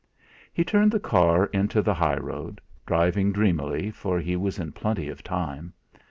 He 0.51 0.63
turned 0.63 0.91
the 0.91 0.99
car 0.99 1.45
into 1.53 1.79
the 1.83 1.93
high 1.93 2.17
road, 2.17 2.59
driving 2.87 3.31
dreamily 3.31 3.91
for 3.91 4.19
he 4.19 4.35
was 4.35 4.57
in 4.57 4.71
plenty 4.71 5.09
of 5.09 5.21
time. 5.23 5.73